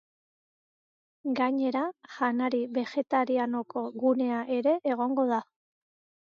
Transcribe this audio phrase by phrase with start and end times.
[1.39, 5.41] Gainera, janari begetarianoko gunea ere egongo da.